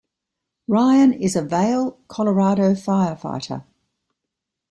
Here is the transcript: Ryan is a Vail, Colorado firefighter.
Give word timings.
Ryan 0.67 1.13
is 1.13 1.35
a 1.35 1.43
Vail, 1.43 1.99
Colorado 2.07 2.71
firefighter. 2.73 3.65